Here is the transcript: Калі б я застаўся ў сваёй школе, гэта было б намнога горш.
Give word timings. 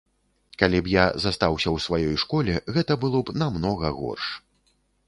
Калі 0.61 0.79
б 0.87 0.91
я 0.93 1.03
застаўся 1.25 1.67
ў 1.75 1.85
сваёй 1.87 2.17
школе, 2.25 2.53
гэта 2.79 2.93
было 3.05 3.19
б 3.29 3.39
намнога 3.45 3.95
горш. 4.01 4.25